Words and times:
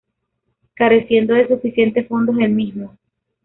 Careciendo 0.73 1.35
de 1.35 1.47
suficientes 1.47 2.07
fondos 2.07 2.35
el 2.39 2.49
mismo. 2.49 2.97